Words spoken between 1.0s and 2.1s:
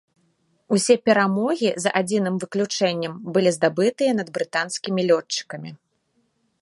перамогі, за